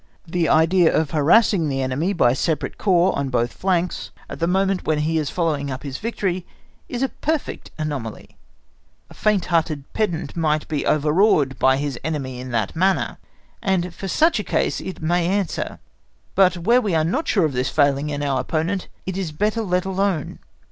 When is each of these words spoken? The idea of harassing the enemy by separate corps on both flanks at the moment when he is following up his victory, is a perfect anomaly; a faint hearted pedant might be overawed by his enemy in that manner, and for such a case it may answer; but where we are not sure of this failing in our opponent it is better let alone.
The 0.25 0.49
idea 0.49 0.91
of 0.91 1.11
harassing 1.11 1.69
the 1.69 1.83
enemy 1.83 2.11
by 2.11 2.33
separate 2.33 2.79
corps 2.79 3.13
on 3.15 3.29
both 3.29 3.53
flanks 3.53 4.09
at 4.27 4.39
the 4.39 4.47
moment 4.47 4.83
when 4.83 4.97
he 4.97 5.19
is 5.19 5.29
following 5.29 5.69
up 5.69 5.83
his 5.83 5.99
victory, 5.99 6.43
is 6.89 7.03
a 7.03 7.09
perfect 7.09 7.69
anomaly; 7.77 8.35
a 9.11 9.13
faint 9.13 9.45
hearted 9.45 9.83
pedant 9.93 10.35
might 10.35 10.67
be 10.67 10.87
overawed 10.87 11.59
by 11.59 11.77
his 11.77 11.99
enemy 12.03 12.39
in 12.39 12.49
that 12.49 12.75
manner, 12.75 13.19
and 13.61 13.93
for 13.93 14.07
such 14.07 14.39
a 14.39 14.43
case 14.43 14.81
it 14.81 15.03
may 15.03 15.27
answer; 15.27 15.77
but 16.33 16.57
where 16.57 16.81
we 16.81 16.95
are 16.95 17.03
not 17.03 17.27
sure 17.27 17.45
of 17.45 17.53
this 17.53 17.69
failing 17.69 18.09
in 18.09 18.23
our 18.23 18.41
opponent 18.41 18.87
it 19.05 19.15
is 19.17 19.31
better 19.31 19.61
let 19.61 19.85
alone. 19.85 20.39